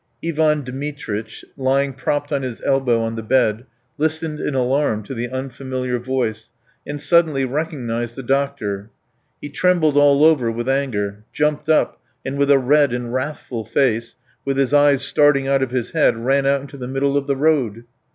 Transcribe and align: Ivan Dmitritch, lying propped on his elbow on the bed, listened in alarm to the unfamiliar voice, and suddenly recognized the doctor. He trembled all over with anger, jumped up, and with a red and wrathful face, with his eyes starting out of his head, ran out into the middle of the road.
Ivan 0.25 0.63
Dmitritch, 0.63 1.45
lying 1.55 1.93
propped 1.93 2.33
on 2.33 2.41
his 2.41 2.59
elbow 2.61 3.01
on 3.01 3.15
the 3.15 3.21
bed, 3.21 3.65
listened 3.99 4.39
in 4.39 4.55
alarm 4.55 5.03
to 5.03 5.13
the 5.13 5.29
unfamiliar 5.29 5.99
voice, 5.99 6.49
and 6.87 6.99
suddenly 6.99 7.45
recognized 7.45 8.15
the 8.15 8.23
doctor. 8.23 8.89
He 9.41 9.49
trembled 9.49 9.97
all 9.97 10.25
over 10.25 10.49
with 10.49 10.67
anger, 10.67 11.23
jumped 11.31 11.69
up, 11.69 12.01
and 12.25 12.39
with 12.39 12.49
a 12.49 12.57
red 12.57 12.93
and 12.93 13.13
wrathful 13.13 13.63
face, 13.63 14.15
with 14.43 14.57
his 14.57 14.73
eyes 14.73 15.03
starting 15.03 15.47
out 15.47 15.61
of 15.61 15.69
his 15.69 15.91
head, 15.91 16.17
ran 16.17 16.47
out 16.47 16.61
into 16.61 16.77
the 16.77 16.87
middle 16.87 17.15
of 17.15 17.27
the 17.27 17.35
road. 17.35 17.83